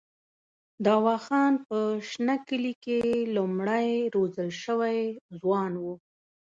دوا 0.85 1.15
خان 1.25 1.53
په 1.67 1.77
شنه 2.09 2.35
کلي 2.47 2.73
کې 2.83 2.99
لومړنی 3.35 3.93
روزل 4.15 4.49
شوی 4.63 4.99
ځوان 5.39 5.71
وو. 5.81 5.93